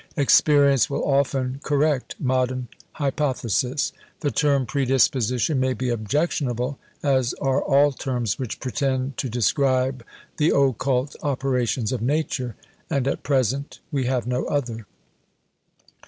Experience 0.17 0.89
will 0.89 1.05
often 1.07 1.59
correct 1.61 2.15
modern 2.19 2.67
hypothesis. 2.93 3.93
The 4.21 4.31
term 4.31 4.65
"predisposition" 4.65 5.59
may 5.59 5.73
be 5.73 5.89
objectionable, 5.89 6.79
as 7.03 7.35
are 7.35 7.61
all 7.61 7.91
terms 7.91 8.39
which 8.39 8.59
pretend 8.59 9.15
to 9.17 9.29
describe 9.29 10.03
the 10.37 10.55
occult 10.57 11.15
operations 11.21 11.91
of 11.91 12.01
Nature 12.01 12.55
and 12.89 13.07
at 13.07 13.21
present 13.21 13.79
we 13.91 14.05
have 14.05 14.25
no 14.25 14.45
other. 14.45 14.87